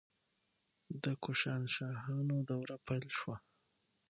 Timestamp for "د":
1.03-1.05